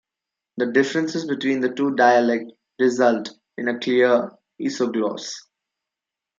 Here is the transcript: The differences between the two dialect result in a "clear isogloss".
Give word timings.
The 0.57 0.65
differences 0.71 1.25
between 1.25 1.61
the 1.61 1.71
two 1.75 1.93
dialect 1.95 2.45
result 2.79 3.29
in 3.55 3.67
a 3.67 3.77
"clear 3.77 4.31
isogloss". 4.59 5.31